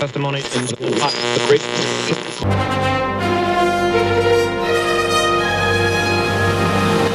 [0.00, 1.60] testimony in the great.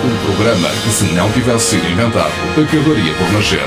[0.03, 3.59] Um programa que, se não tivesse sido inventado, acabaria por nascer.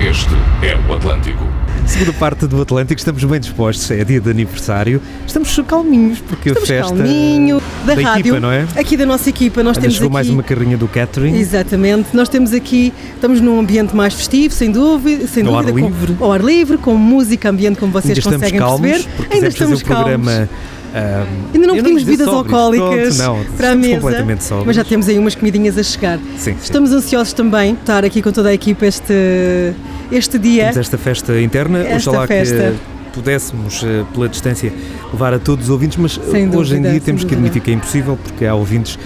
[0.00, 0.34] Este
[0.66, 1.51] é o Atlântico.
[1.86, 5.00] Segunda parte do Atlântico, estamos bem dispostos, é dia de aniversário.
[5.26, 6.94] Estamos calminhos, porque Estamos a festa.
[6.96, 8.66] calminho, da, da rádio, equipa, não é?
[8.76, 10.14] aqui da nossa equipa, nós Ainda temos chegou aqui...
[10.14, 11.36] mais uma carrinha do catering.
[11.36, 15.86] Exatamente, nós temos aqui, estamos num ambiente mais festivo, sem dúvida, sem Ao ar dúvida,
[15.86, 16.16] com- livre.
[16.18, 19.26] ao ar livre, com música, ambiente, como vocês Ainda conseguem calmos, perceber.
[19.34, 20.30] Ainda estamos o programa.
[20.32, 20.48] calmos.
[20.94, 24.66] ahm, Ainda não pedimos bebidas sóbrios, alcoólicas pronto, não, para a mesa, completamente sóbrios.
[24.66, 26.18] mas já temos aí umas comidinhas a chegar.
[26.38, 26.56] Sim, sim.
[26.62, 29.72] Estamos ansiosos também de estar aqui com toda a equipa este,
[30.12, 30.64] este dia.
[30.64, 32.72] Temos esta festa interna, Esta oxalá festa.
[32.72, 34.72] que pudéssemos, eh, pela distância,
[35.12, 37.74] levar a todos os ouvintes, mas eh, hoje em dia temos que admitir que é
[37.74, 38.98] impossível, porque há ouvintes.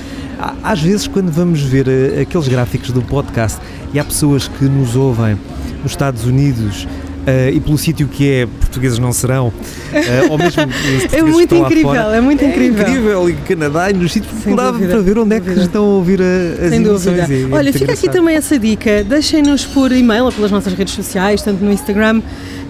[0.62, 3.58] Às vezes, quando vamos ver eh, aqueles gráficos do podcast
[3.94, 5.36] e há pessoas que nos ouvem
[5.82, 6.86] nos Estados Unidos.
[7.26, 9.52] Eh, e pelo sítio que é, portugueses não serão,
[9.92, 10.62] eh, ou mesmo
[11.12, 12.16] É muito incrível, fora.
[12.16, 12.82] é muito incrível.
[12.88, 16.20] incrível, e Canadá e nos sítios, dúvida, para ver onde é que estão a ouvir
[16.22, 17.10] a- as Sem dúvida.
[17.28, 18.12] e é Olha, muito fica aqui engraçado.
[18.12, 19.04] também essa dica.
[19.04, 22.22] Deixem-nos por e-mail ou pelas nossas redes sociais, tanto no Instagram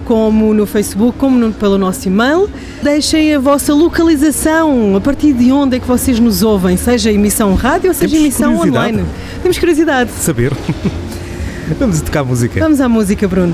[0.05, 2.49] como no Facebook, como no- pelo nosso e-mail.
[2.81, 7.53] Deixem a vossa localização, a partir de onde é que vocês nos ouvem, seja emissão
[7.55, 9.03] rádio ou seja Temos emissão online.
[9.43, 10.09] Temos curiosidade.
[10.19, 10.53] Saber.
[11.77, 12.59] Vamos tocar música.
[12.61, 13.53] Vamos à música, Bruno.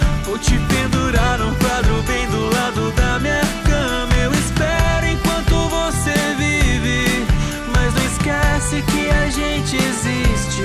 [0.31, 4.13] Vou te pendurar num quadro bem do lado da minha cama.
[4.15, 7.27] Eu espero enquanto você vive.
[7.75, 10.61] Mas não esquece que a gente existe.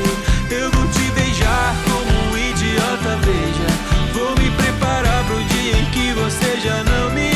[0.53, 4.15] Eu vou te beijar como um idiota, veja.
[4.15, 7.36] Vou me preparar pro dia em que você já não me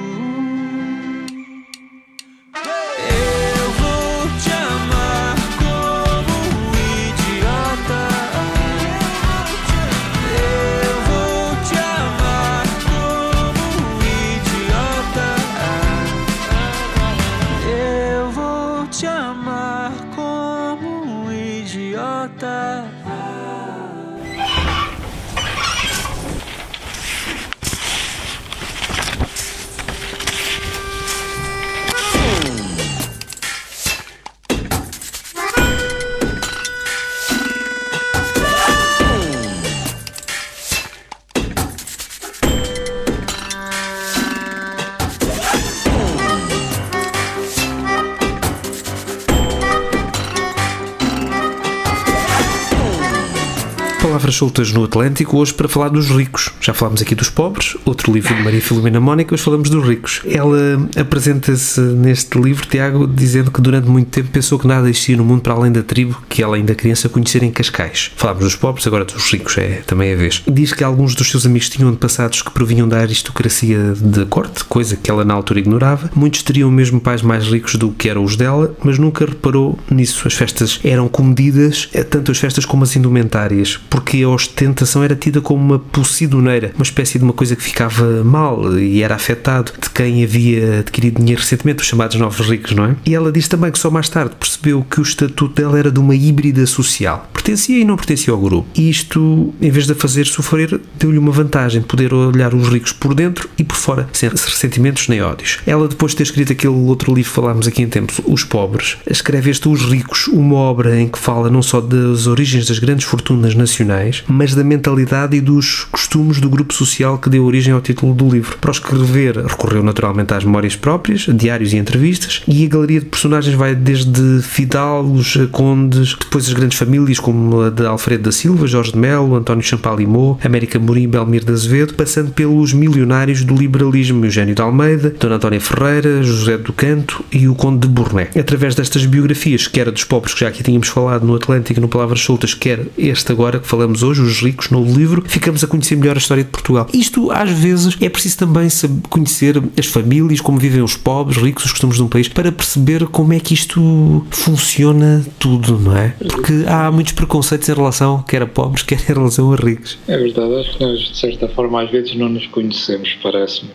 [54.41, 56.49] Soltas no Atlântico, hoje para falar dos ricos.
[56.59, 60.19] Já falámos aqui dos pobres, outro livro de Maria Filomena Mónica, hoje falamos dos ricos.
[60.25, 65.23] Ela apresenta-se neste livro, Tiago, dizendo que durante muito tempo pensou que nada existia no
[65.23, 68.09] mundo para além da tribo que ela ainda criança conhecer em Cascais.
[68.15, 70.41] Falámos dos pobres, agora dos ricos é também a vez.
[70.47, 74.95] Diz que alguns dos seus amigos tinham antepassados que provinham da aristocracia de corte, coisa
[74.95, 76.09] que ela na altura ignorava.
[76.15, 80.27] Muitos teriam mesmo pais mais ricos do que eram os dela, mas nunca reparou nisso.
[80.27, 85.41] As festas eram comedidas, eh, tanto as festas como as indumentárias, porque ostentação era tida
[85.41, 89.89] como uma possidoneira, uma espécie de uma coisa que ficava mal e era afetado de
[89.89, 92.95] quem havia adquirido dinheiro recentemente, os chamados novos ricos, não é?
[93.05, 95.99] E ela diz também que só mais tarde percebeu que o estatuto dela era de
[95.99, 97.29] uma híbrida social.
[97.33, 98.67] Pertencia e não pertencia ao grupo.
[98.75, 102.93] E isto, em vez de a fazer sofrer, deu-lhe uma vantagem, poder olhar os ricos
[102.93, 105.59] por dentro e por fora, sem ressentimentos nem ódios.
[105.65, 108.97] Ela, depois de ter escrito aquele outro livro que falámos aqui em tempos, Os Pobres,
[109.09, 113.05] escreve este Os Ricos, uma obra em que fala não só das origens das grandes
[113.05, 117.81] fortunas nacionais, mas da mentalidade e dos costumes do grupo social que deu origem ao
[117.81, 118.57] título do livro.
[118.59, 123.55] Para escrever, recorreu naturalmente às memórias próprias, diários e entrevistas, e a galeria de personagens
[123.55, 128.67] vai desde fidalgos a condes, depois as grandes famílias como a de Alfredo da Silva,
[128.67, 134.25] Jorge de Melo, António Champalimau, América Morim, Belmir de Azevedo, passando pelos milionários do liberalismo,
[134.25, 138.29] Eugênio de Almeida, Dona Antónia Ferreira, José do Canto e o Conde de Burné.
[138.37, 142.21] Através destas biografias, quer dos pobres, que já aqui tínhamos falado no Atlântico no Palavras
[142.21, 146.15] Soltas, quer este agora que falamos hoje, Os Ricos, no livro, ficamos a conhecer melhor
[146.15, 146.87] a história de Portugal.
[146.93, 148.67] Isto, às vezes, é preciso também
[149.09, 153.07] conhecer as famílias, como vivem os pobres, ricos, os costumes de um país, para perceber
[153.07, 156.15] como é que isto funciona tudo, não é?
[156.19, 159.97] Porque há muitos preconceitos em relação quer a pobres, quer em relação a ricos.
[160.07, 163.69] É verdade, acho que nós, de certa forma, às vezes não nos conhecemos, parece-me.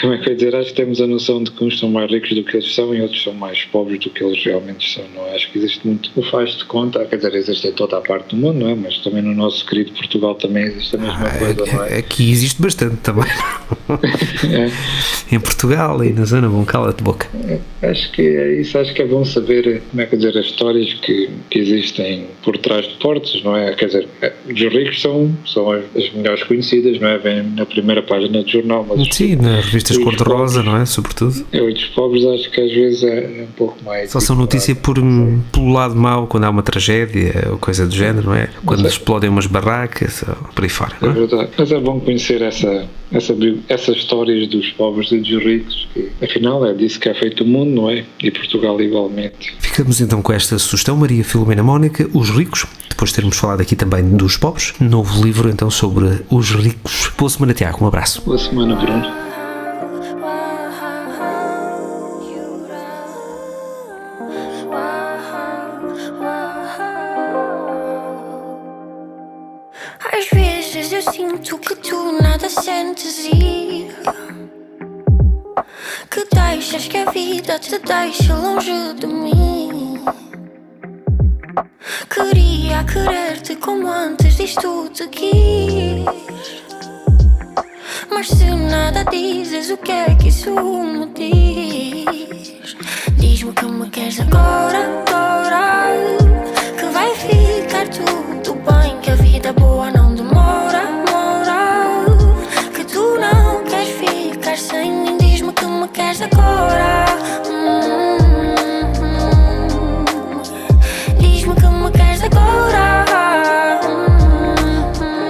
[0.00, 0.54] Como é que eu dizer?
[0.54, 2.94] Acho que temos a noção de que uns são mais ricos do que eles são
[2.94, 5.34] e outros são mais pobres do que eles realmente são, não é?
[5.34, 8.34] Acho que existe muito o faz de conta, quer dizer, existe em toda a parte
[8.34, 8.74] do mundo, não é?
[8.74, 11.98] Mas também no nosso querido Portugal também existe a mesma ah, coisa, é, não é?
[11.98, 13.24] Aqui existe bastante também.
[14.50, 14.70] é.
[15.34, 17.28] Em Portugal e na zona, bom, cala-te boca.
[17.46, 20.46] É, acho que é isso, acho que é bom saber, como é que dizer, as
[20.46, 23.72] histórias que, que existem por trás de portas, não é?
[23.74, 27.18] Quer dizer, é, os ricos são, são as, as melhores conhecidas, não é?
[27.18, 30.86] Vêm na primeira página do jornal, mas Sim, nas revistas cor-de-rosa, não é?
[30.86, 31.44] Sobretudo.
[31.52, 34.10] É, os pobres acho que às vezes é um pouco mais.
[34.10, 34.96] Só são notícia por,
[35.52, 38.48] pelo lado mau, quando há uma tragédia ou coisa do género, não é?
[38.64, 40.92] Quando mas explodem umas barracas, por aí fora.
[41.02, 41.50] É, é verdade.
[41.56, 43.34] Mas é bom conhecer essa, essa,
[43.68, 47.46] essas histórias dos pobres e dos ricos, que afinal é disso que é feito o
[47.46, 48.04] mundo, não é?
[48.22, 49.54] E Portugal igualmente.
[49.58, 53.74] Ficamos então com esta sugestão, Maria Filomena Mónica, Os Ricos, depois de termos falado aqui
[53.74, 57.10] também dos pobres, novo livro então sobre os ricos.
[57.16, 58.22] Boa semana, Tiago, um abraço.
[58.22, 59.29] Boa semana, Bruno.
[76.10, 80.04] Que deixas que a vida te deixe longe de mim.
[82.10, 86.04] Queria querer-te como antes disto te quis.
[88.10, 92.76] Mas se nada dizes, o que é que isso me diz?
[93.16, 95.96] Diz-me que me queres agora, agora.
[96.78, 100.19] Que vai ficar tudo bem, que a vida boa não
[106.20, 107.06] queres agora?
[107.48, 108.18] Hum,
[111.18, 113.80] Diz-me que me queres agora.
[115.00, 115.24] Hum,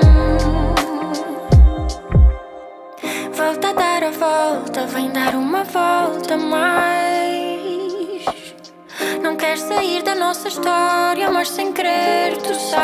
[3.32, 7.40] volta a dar a volta, vem dar uma volta mais.
[9.22, 12.80] Não queres sair da nossa história, mas sem querer tu sais.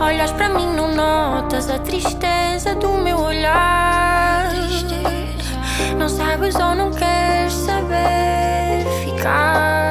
[0.00, 4.08] Olhas para mim, não notas a tristeza do meu olhar.
[5.96, 9.88] Não sabes ou não queres saber ficar.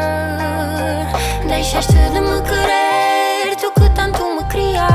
[1.48, 4.88] Deixaste de me querer, tu que tanto me crias.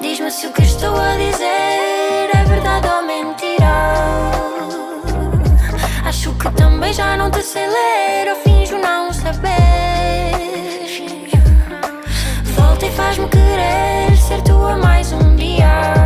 [0.00, 3.76] Diz-me se o que estou a dizer é verdade ou mentira.
[6.04, 9.56] Acho que também já não te sei ler, ou finjo não saber.
[12.44, 16.05] Volta e faz-me querer ser tua mais um dia.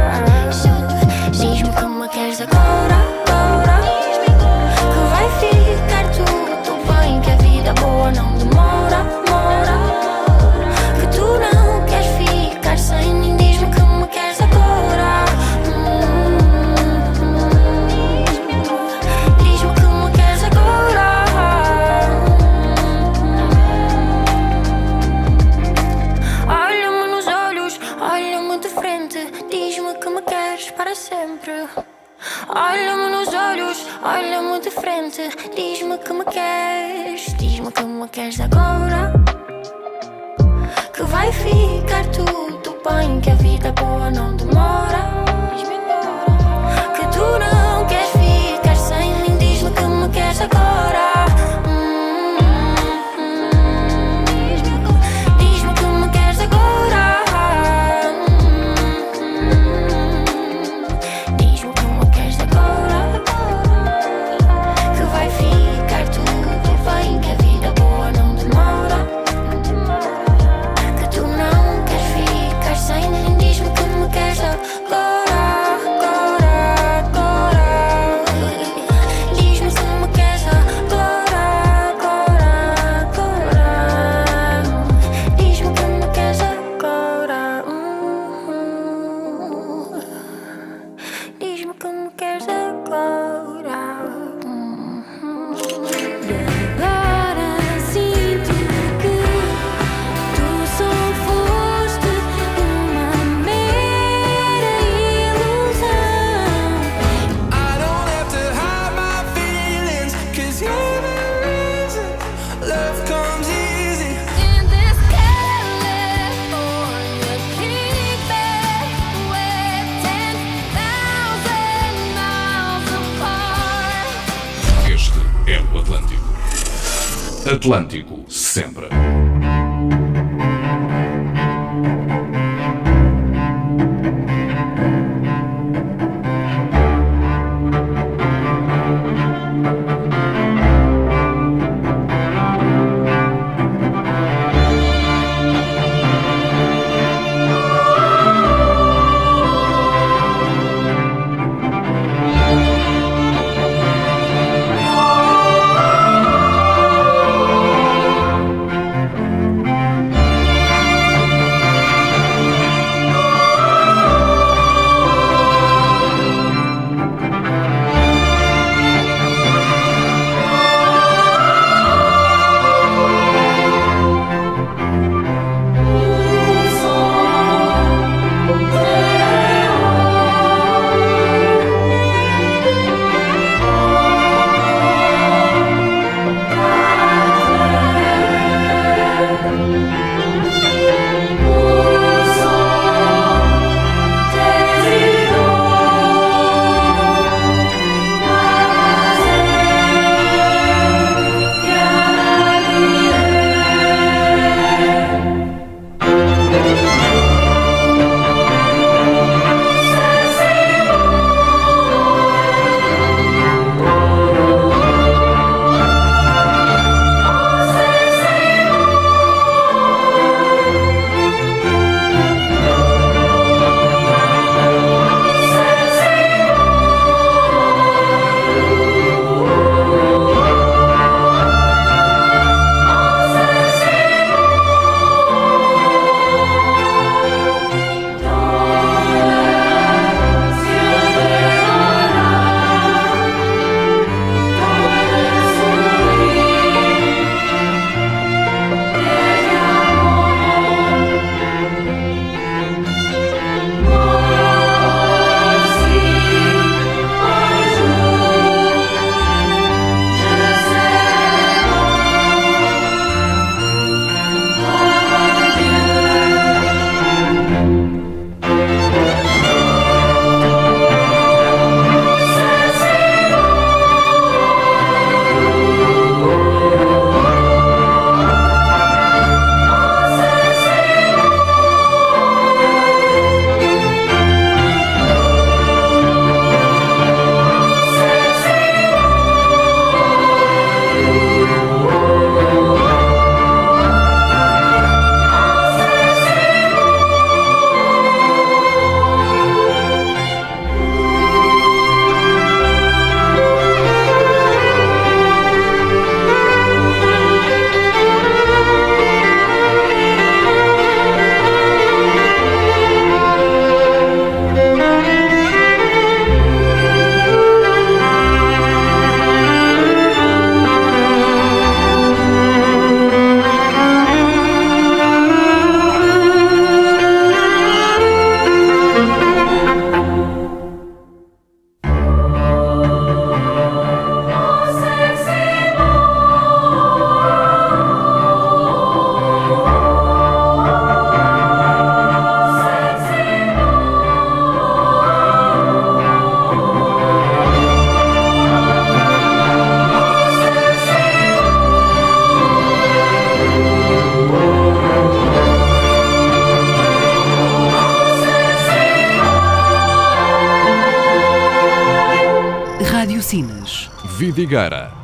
[127.72, 127.99] Atlântico,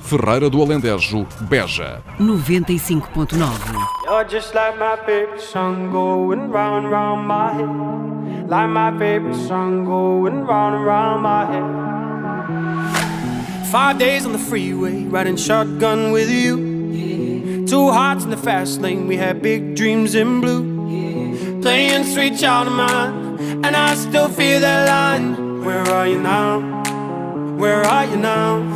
[0.06, 2.00] Ferreira do Alentejo, Beja.
[2.20, 3.36] 95.9
[4.04, 8.48] You're just like my favorite song going round and round my head.
[8.48, 11.66] Like my favorite song going round and round my head.
[13.72, 17.66] Five days on the freeway, riding shotgun with you.
[17.66, 21.60] Two hearts in the fast lane, we had big dreams in blue.
[21.62, 25.64] Playing sweet child of mine, and I still feel that line.
[25.64, 26.60] Where are you now?
[27.58, 28.75] Where are you now?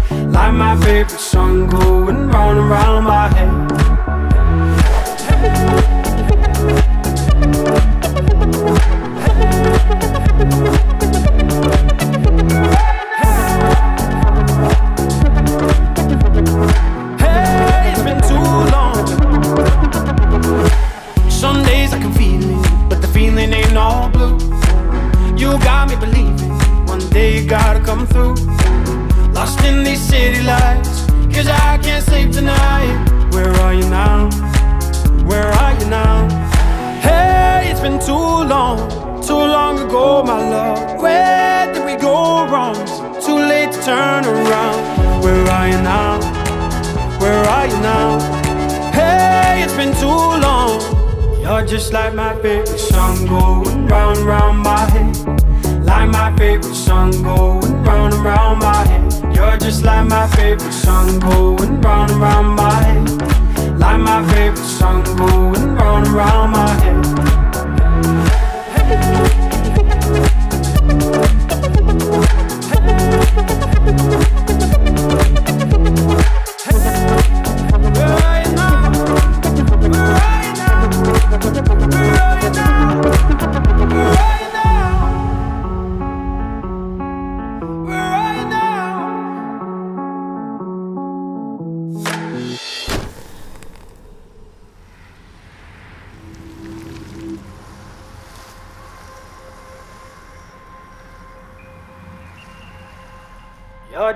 [0.31, 3.70] Like my favorite song going round and round my head.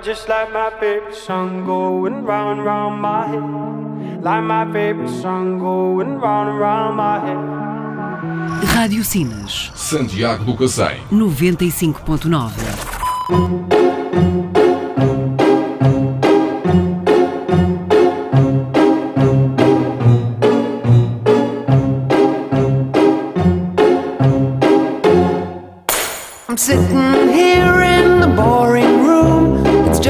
[0.06, 4.22] Just like my favorite song going round and round my head.
[4.22, 7.36] Like my favorite song going round and round my head.
[8.72, 11.00] Rádio Sinas Santiago do Cacém.
[11.10, 12.52] 95.9
[26.48, 27.15] I'm sitting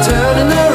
[0.00, 0.71] turning around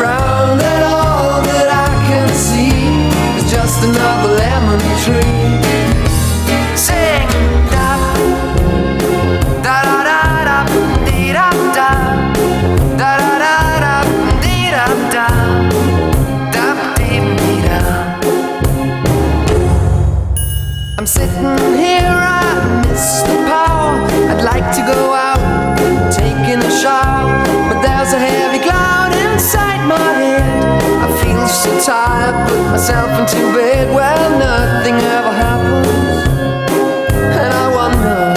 [32.88, 33.38] myself into
[33.94, 35.88] Well, nothing ever happens.
[37.36, 38.34] And I wonder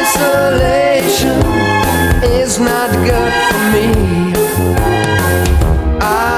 [0.00, 1.38] Isolation
[2.24, 3.88] is not good for me.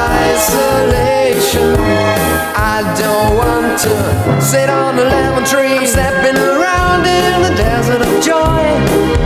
[0.02, 1.70] Isolation
[2.56, 3.94] I don't want to
[4.42, 5.78] sit on a lemon tree.
[5.78, 8.64] I'm stepping around in the desert of joy.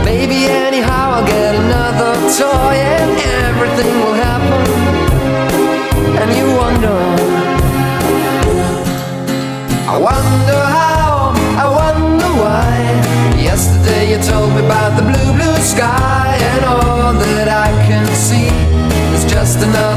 [0.03, 4.34] Maybe anyhow I'll get another toy And everything will happen
[6.25, 6.97] and you wonder.
[9.93, 11.33] I wonder how,
[11.63, 12.73] I wonder why.
[13.37, 18.49] Yesterday you told me about the blue, blue sky, and all that I can see
[19.15, 19.94] is just another.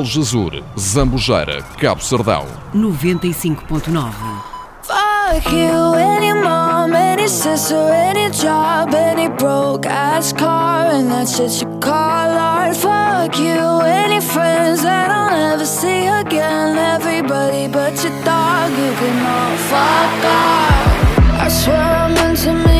[0.00, 2.46] Algesur, Zambujeira, Cabo Sardão.
[2.74, 4.14] 95.9
[4.82, 11.60] Fuck you any mom any sister any job any broke ass car and that's it,
[11.60, 12.74] you call art.
[12.76, 16.78] Fuck you any friends that I'll never see again.
[16.78, 21.44] Everybody but your dog, you can all fuck off.
[21.44, 22.79] I swear I'm meant to me.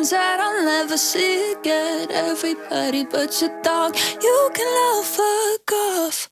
[0.00, 2.10] friends that I'll never see again.
[2.10, 3.94] Everybody but your dog.
[4.22, 6.29] You can all fuck off.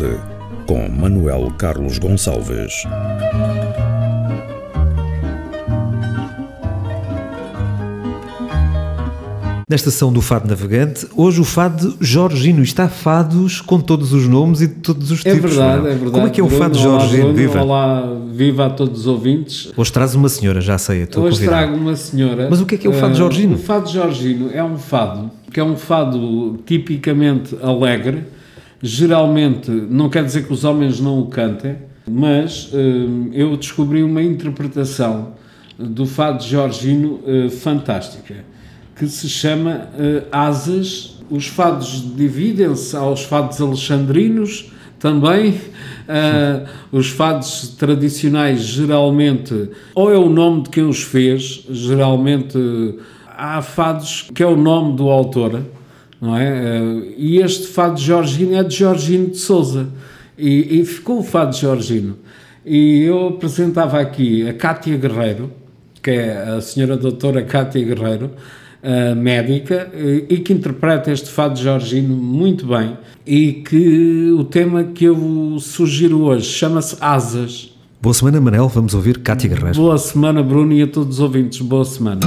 [0.00, 0.18] Norte,
[0.66, 2.72] com Manuel Carlos Gonçalves.
[9.68, 14.62] Na estação do Fado Navegante, hoje o Fado Jorginho está fados com todos os nomes
[14.62, 15.54] e de todos os é tipos.
[15.54, 15.90] Verdade, é?
[15.90, 17.62] é verdade, Como é que é o Bruno, Fado olá, Bruno, viva.
[17.62, 19.72] Olá, viva a todos os ouvintes.
[19.76, 22.48] Hoje traz uma senhora, já sei, a tua Hoje trago uma senhora.
[22.50, 25.30] Mas o que é que é o Fado uh, O Fado Jorginho é um fado,
[25.52, 28.24] que é um fado tipicamente alegre,
[28.82, 31.76] Geralmente, não quer dizer que os homens não o cantem,
[32.08, 32.78] mas eh,
[33.32, 35.34] eu descobri uma interpretação
[35.78, 38.36] do Fado Jorgino eh, fantástica,
[38.96, 41.18] que se chama eh, Asas.
[41.30, 45.60] Os fados dividem-se aos fados alexandrinos também.
[46.08, 52.58] eh, os fados tradicionais, geralmente, ou é o nome de quem os fez, geralmente
[53.26, 55.62] há fados que é o nome do autor,
[56.20, 56.46] não é?
[56.48, 59.88] Eh, E este fado de Jorgino é de Jorgino de Souza.
[60.38, 62.16] E, e ficou o fado de Jorgino.
[62.64, 65.50] E eu apresentava aqui a Cátia Guerreiro,
[66.02, 68.30] que é a senhora doutora Cátia Guerreiro,
[68.82, 72.96] a médica, eh, e que interpreta este fado de Jorgino muito bem.
[73.26, 77.74] E que o tema que eu sugiro hoje chama-se Asas.
[78.00, 78.66] Boa semana, Manel.
[78.68, 79.76] Vamos ouvir Cátia Guerreiro.
[79.76, 81.60] Boa semana, Bruno, e a todos os ouvintes.
[81.60, 82.20] Boa semana.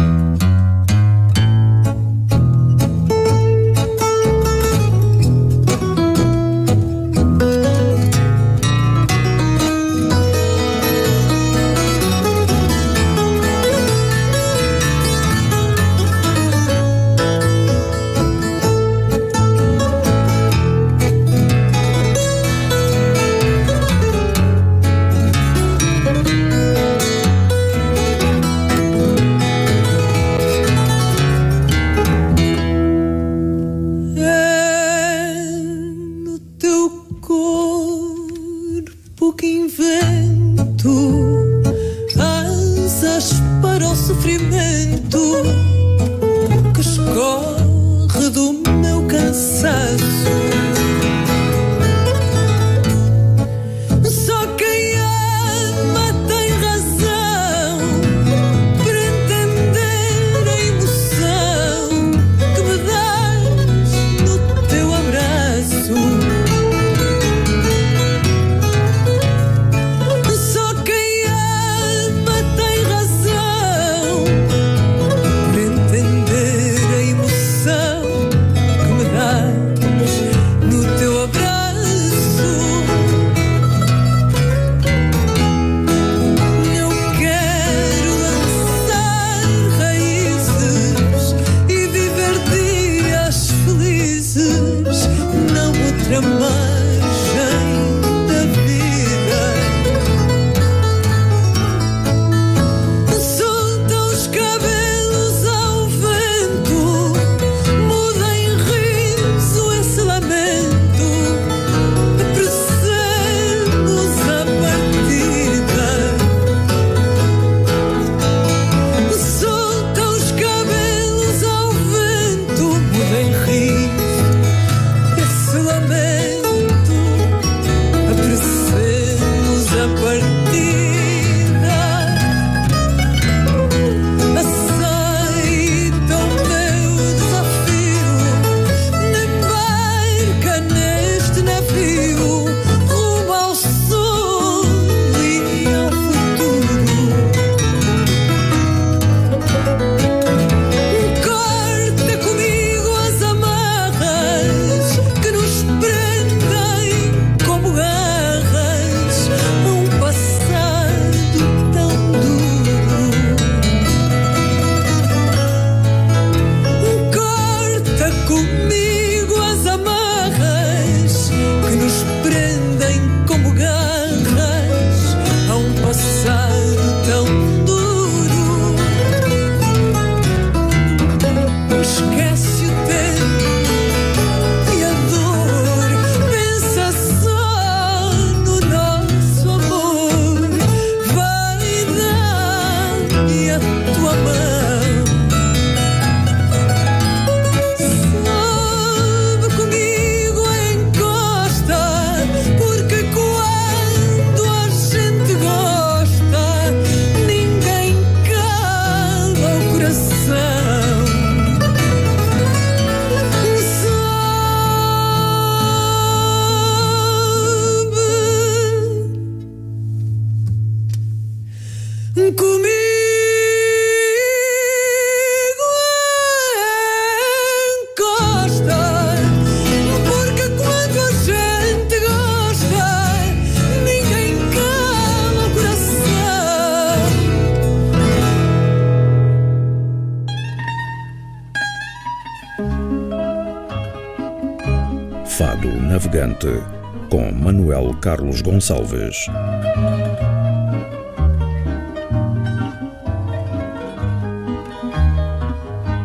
[246.43, 249.15] Navegante com Manuel Carlos Gonçalves.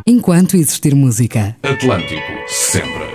[0.06, 1.56] Enquanto existir música.
[1.62, 3.07] Atlântico, sempre.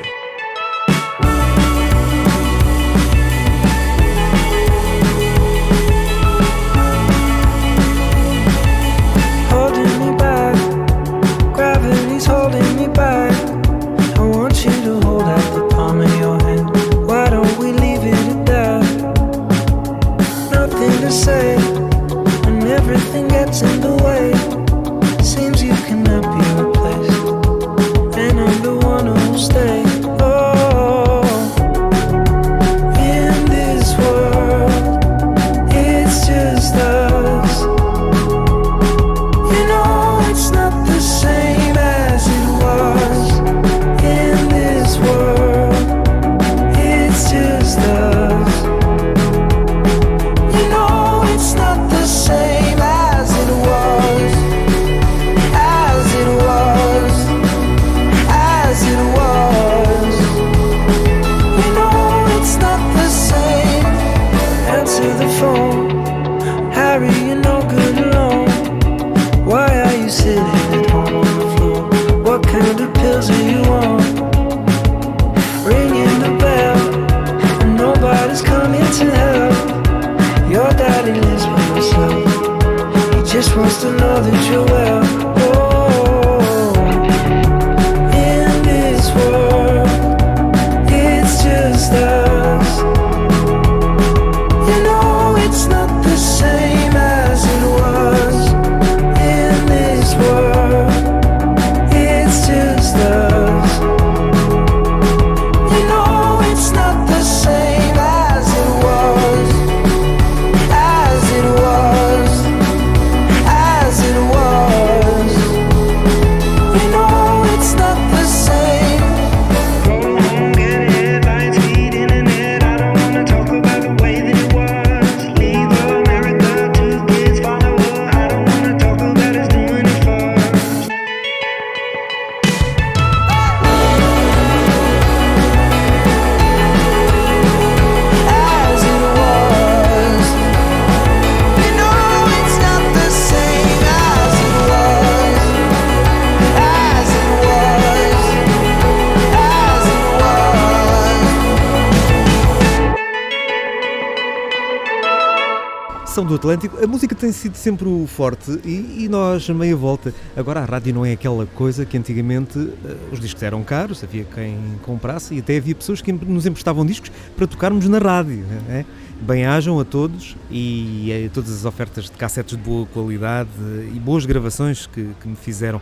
[156.44, 160.14] Atlântico, a música tem sido sempre o forte e, e nós, meia volta.
[160.36, 164.26] Agora, a rádio não é aquela coisa que antigamente eh, os discos eram caros, havia
[164.26, 168.44] quem comprasse e até havia pessoas que nos emprestavam discos para tocarmos na rádio.
[168.68, 168.86] né?
[169.22, 173.50] Bem-ajam a todos e a todas as ofertas de cassetes de boa qualidade
[173.96, 175.80] e boas gravações que, que me fizeram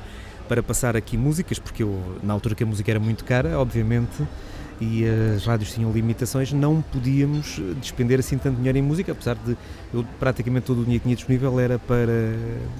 [0.47, 4.27] para passar aqui músicas, porque eu, na altura que a música era muito cara, obviamente,
[4.81, 9.55] e as rádios tinham limitações, não podíamos despender assim tanto dinheiro em música, apesar de
[9.93, 12.35] eu, praticamente todo o dinheiro que tinha disponível era para,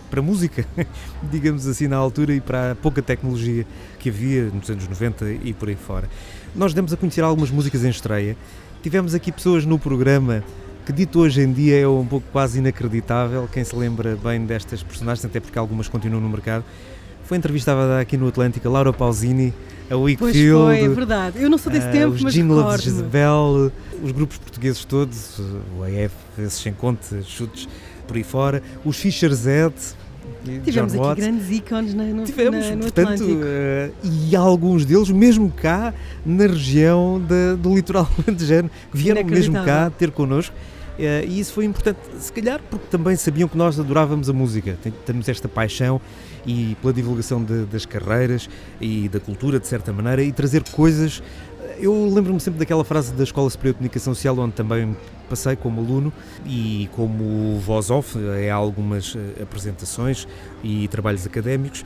[0.10, 0.66] para música,
[1.32, 3.68] digamos assim, na altura e para a pouca tecnologia
[4.00, 6.10] que havia nos anos 90 e por aí fora.
[6.56, 8.36] Nós demos a conhecer algumas músicas em estreia,
[8.82, 10.44] tivemos aqui pessoas no programa
[10.86, 14.82] que dito hoje em dia é um pouco quase inacreditável, quem se lembra bem destas
[14.82, 16.66] personagens, até porque algumas continuam no mercado.
[17.32, 19.54] Foi entrevistada aqui no Atlântica Laura Pausini,
[19.90, 21.42] a Pois Wakefield, foi, é verdade.
[21.42, 22.84] Eu não sou desse ah, tempo, os mas Jingle de.
[22.84, 23.72] Jezebel,
[24.04, 27.70] os grupos portugueses todos, o AF, esses sem conta, chutes
[28.06, 29.72] por aí fora, os Fischer Z,
[30.66, 31.24] Tivemos John aqui Watts.
[31.24, 35.94] grandes ícones na, no, Tivemos, na- no portanto, eh, e alguns deles, mesmo cá,
[36.26, 40.54] na região da- do litoral alentejano, vieram mesmo cá ter connosco.
[41.00, 44.78] Eh, e isso foi importante, se calhar porque também sabiam que nós adorávamos a música,
[44.82, 46.00] Tem- temos esta paixão
[46.46, 51.22] e pela divulgação de- das carreiras e da cultura, de certa maneira, e trazer coisas.
[51.80, 54.96] Eu lembro-me sempre daquela frase da Escola Superior de Comunicação Social, onde também
[55.30, 56.12] passei como aluno
[56.46, 60.28] e como voz-off em algumas eh, apresentações
[60.64, 61.84] e trabalhos académicos.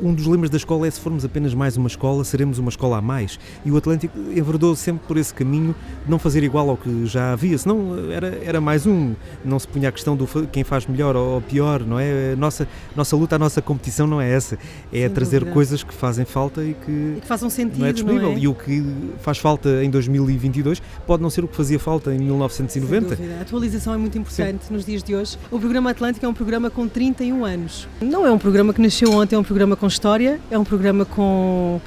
[0.00, 2.98] Um dos lemas da escola é se formos apenas mais uma escola, seremos uma escola
[2.98, 3.38] a mais.
[3.64, 5.74] E o Atlântico enverdou sempre por esse caminho
[6.04, 9.14] de não fazer igual ao que já havia, senão eh, era, era mais um.
[9.44, 12.32] Não se punha a questão do quem faz melhor ou pior, não é?
[12.32, 14.56] A nossa, nossa luta, a nossa competição não é essa.
[14.92, 15.54] É Sem trazer dúvida.
[15.54, 18.28] coisas que fazem falta e que, E que façam sentido, não é disponível.
[18.30, 18.40] não é?
[18.40, 18.84] E o que
[19.20, 23.08] faz falta em 2022 pode não ser o que fazia falta em 1990.
[23.08, 23.38] Sem dúvida.
[23.38, 25.36] A atualização é muito importante nos dias de hoje.
[25.50, 27.88] O programa Atlântico é um programa com 31 anos.
[28.00, 31.04] Não é um programa que nasceu ontem, é um programa com história, é um programa
[31.04, 31.80] com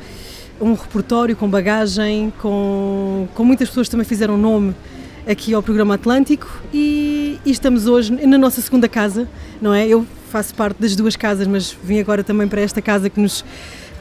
[0.59, 4.75] um repertório com bagagem, com, com muitas pessoas que também fizeram nome
[5.27, 9.27] aqui ao programa Atlântico e, e estamos hoje na nossa segunda casa,
[9.61, 9.87] não é?
[9.87, 13.43] Eu faço parte das duas casas, mas vim agora também para esta casa que nos,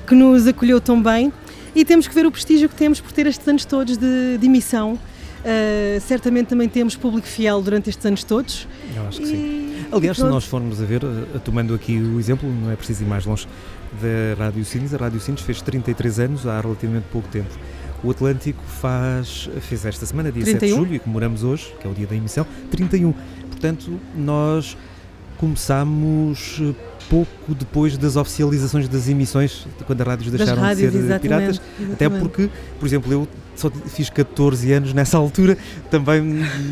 [0.07, 1.32] que nos acolheu tão bem
[1.74, 4.98] e temos que ver o prestígio que temos por ter estes anos todos de, de.
[5.41, 8.68] Uh, certamente também temos público fiel durante estes anos todos.
[8.95, 9.70] Eu acho que sim.
[9.93, 13.07] Aliás, se nós formos a ver, eh, tomando aqui o exemplo, não é preciso ir
[13.07, 13.49] mais longe
[14.01, 17.51] da Rádio Sines, a Rádio Sines fez 33 anos há relativamente pouco tempo.
[18.03, 20.76] O Atlântico faz, fez esta semana, dia 7 de 31.
[20.76, 23.12] julho, e comemoramos hoje, que é o dia da emissão, 31.
[23.49, 24.76] Portanto, nós
[25.38, 26.74] começámos eh,
[27.11, 31.61] pouco depois das oficializações das emissões, quando as rádios deixaram rádios, de ser exatamente, piratas.
[31.76, 32.20] Até exatamente.
[32.22, 32.48] porque,
[32.78, 35.58] por exemplo, eu só fiz 14 anos nessa altura,
[35.90, 36.22] também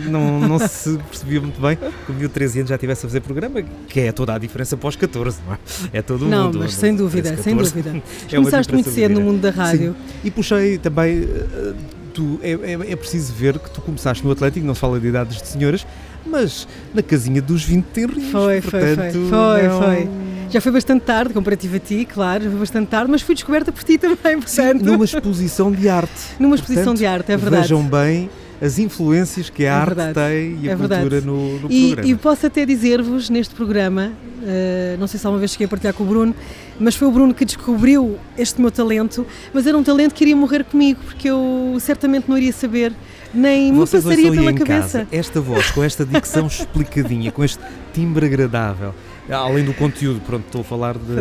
[0.09, 3.61] não, não se percebia muito bem que eu 13 anos já estivesse a fazer programa,
[3.89, 5.59] que é toda a diferença pós 14, não é?
[5.93, 6.61] É todo o Não, mundo.
[6.61, 7.75] mas sem dúvida, 13, sem 14.
[7.83, 8.03] dúvida.
[8.33, 9.95] É Começaste muito cedo no mundo da rádio.
[9.99, 10.19] Sim.
[10.25, 11.25] E puxei também.
[11.25, 11.75] eh,
[12.15, 15.07] Tu, é, é, é preciso ver que tu começaste no Atlântico, não se fala de
[15.07, 15.87] idades de senhoras,
[16.27, 18.33] mas na casinha dos 20 tenrinhos.
[18.33, 20.09] Foi, foi, foi, portanto, foi, não- foi.
[20.51, 23.71] Já foi bastante tarde, comparativo a ti, claro, já foi bastante tarde, mas fui descoberta
[23.71, 24.83] por ti também, portanto.
[24.83, 26.13] Numa exposição de arte.
[26.39, 27.63] Numa exposição de arte, é verdade.
[27.63, 28.31] Vejam bem
[28.61, 31.27] as influências que a É arte verdade, tem e a é cultura verdade.
[31.27, 32.11] no, no e, programa.
[32.11, 34.11] e posso até dizer-vos neste programa,
[34.45, 36.35] eh, não sei se alguma vez cheguei a partilhar com o Bruno,
[36.81, 40.35] mas foi o Bruno que descobriu este meu talento, mas era um talento que iria
[40.35, 42.93] morrer comigo, porque eu certamente não iria saber,
[43.33, 44.65] nem me passaria pela cabeça.
[45.01, 48.93] casa esta voz, com esta dicção explicadinha, com este timbre agradável,
[49.37, 51.15] além do conteúdo, pronto, estou a falar de-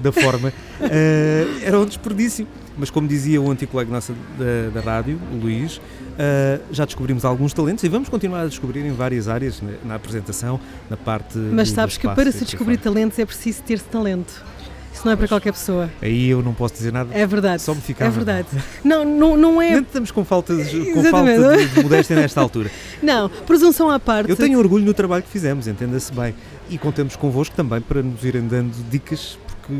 [0.00, 2.46] da forma, eh, era um desperdício.
[2.76, 5.80] Mas como dizia o antigo colega nosso da, da rádio, o Luís,
[6.16, 9.94] eh, já descobrimos alguns talentos e vamos continuar a descobrir em várias áreas, na, na
[9.96, 14.44] apresentação, na parte Mas sabes que para se descobrir talentos é preciso ter-se talento.
[14.92, 15.88] Isso não é para qualquer pessoa.
[16.02, 17.10] Aí eu não posso dizer nada.
[17.14, 17.62] É verdade.
[17.62, 18.48] Só me ficava É verdade.
[18.82, 19.70] Não, não, não é.
[19.72, 21.40] Nem estamos com falta de, com Exatamente.
[21.40, 22.70] falta de, de modéstia nesta altura.
[23.02, 24.28] Não, presunção à parte.
[24.28, 26.34] Eu tenho orgulho no trabalho que fizemos, entenda-se bem.
[26.68, 29.72] E contamos convosco também para nos irem dando dicas, porque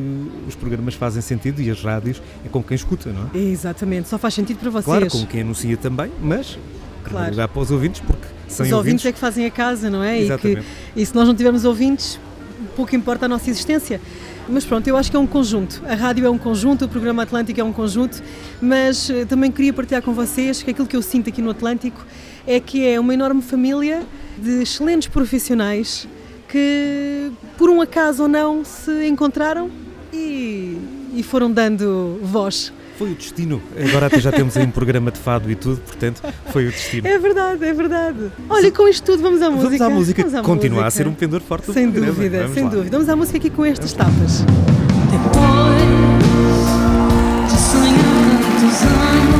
[0.46, 3.38] os programas fazem sentido e as rádios é com quem escuta, não é?
[3.38, 4.84] Exatamente, só faz sentido para vocês.
[4.84, 6.56] Claro, com quem anuncia também, mas
[7.04, 7.30] Claro.
[7.30, 10.16] lugar para os ouvintes, porque sem Os ouvintes é que fazem a casa, não é?
[10.16, 10.66] E, que, Exatamente.
[10.96, 12.18] e se nós não tivermos ouvintes,
[12.76, 14.00] pouco importa a nossa existência.
[14.50, 15.82] Mas pronto, eu acho que é um conjunto.
[15.86, 18.22] A rádio é um conjunto, o programa Atlântico é um conjunto,
[18.62, 22.04] mas eh, também queria partilhar com vocês que aquilo que eu sinto aqui no Atlântico
[22.46, 24.02] é que é uma enorme família
[24.38, 26.08] de excelentes profissionais
[26.48, 29.70] que, por um acaso ou não, se encontraram
[30.12, 30.78] e,
[31.14, 32.72] e foram dando voz.
[32.98, 33.62] Foi o destino.
[33.88, 36.20] Agora até já temos aí um programa de fado e tudo, portanto,
[36.52, 37.06] foi o destino.
[37.06, 38.18] É verdade, é verdade.
[38.50, 39.68] Olha, com isto tudo, vamos à música.
[39.70, 41.04] Vamos à música, Vamos à que continua a música.
[41.04, 42.12] ser um pendor forte do Sem programa.
[42.14, 42.70] dúvida, Vamos sem lá.
[42.70, 42.90] dúvida.
[42.90, 44.44] Vamos à música aqui com estas tapas.
[47.48, 47.98] De sonhar
[48.60, 49.37] tantos anos,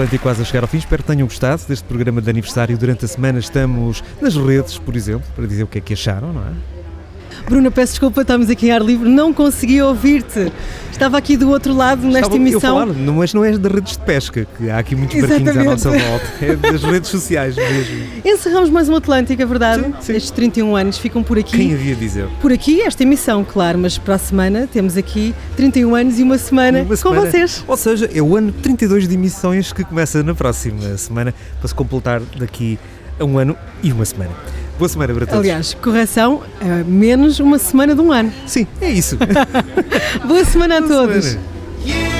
[0.00, 0.78] Atlântico quase a chegar ao fim.
[0.78, 2.78] Espero que tenham gostado deste programa de aniversário.
[2.78, 6.32] Durante a semana estamos nas redes, por exemplo, para dizer o que é que acharam,
[6.32, 6.79] não é?
[7.50, 10.52] Bruna, peço desculpa, estamos aqui em ar livre, não consegui ouvir-te.
[10.92, 12.60] Estava aqui do outro lado nesta Estava eu emissão.
[12.60, 15.60] falar, não- mas não é das redes de pesca, que há aqui muitos barquinhos à
[15.60, 15.84] Exatamente.
[15.84, 16.26] nossa volta.
[16.40, 18.04] É das redes sociais mesmo.
[18.24, 19.84] Encerramos mais um Atlântico, é verdade.
[20.08, 21.56] Estes 31 anos ficam por aqui.
[21.56, 22.28] Quem havia de dizer?
[22.40, 26.38] Por aqui, esta emissão, claro, mas para a semana temos aqui 31 anos e uma
[26.38, 27.64] semana Uma com semana- vocês.
[27.66, 31.74] Ou seja, é o ano 32 de emissões que começa na próxima semana para se
[31.74, 32.78] completar daqui
[33.18, 34.30] a um ano e uma semana.
[34.80, 35.40] Boa semana para todos.
[35.40, 38.32] Aliás, correção, é menos uma semana de um ano.
[38.46, 39.18] Sim, é isso.
[40.26, 41.22] Boa semana a todos.
[41.22, 42.19] semana.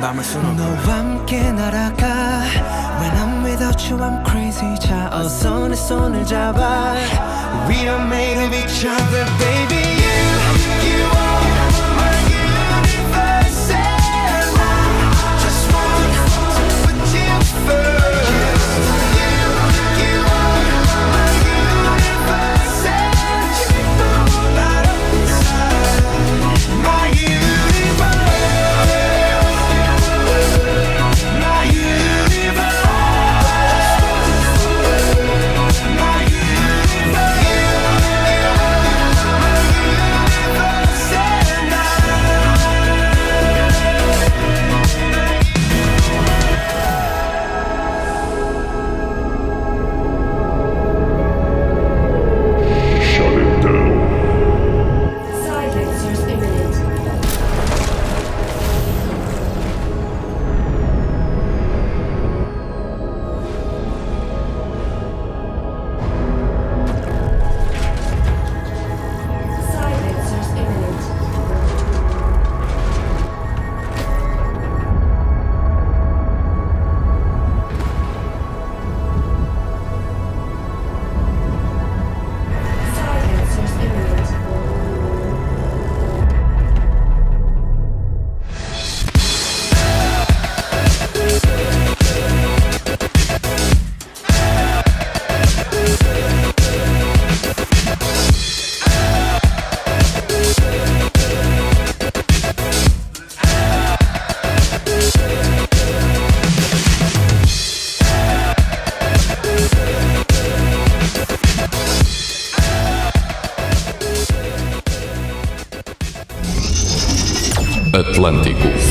[0.00, 0.49] 밤을 수놓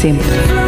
[0.01, 0.61] sempre.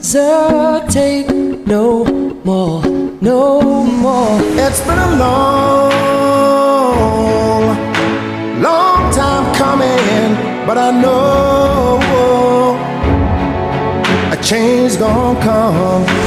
[0.00, 1.28] Hesitate
[1.66, 2.04] no
[2.42, 2.82] more,
[3.20, 4.40] no more.
[4.56, 5.92] It's been a long,
[8.62, 10.34] long time coming,
[10.66, 12.00] but I know
[14.32, 16.17] a change's gonna come.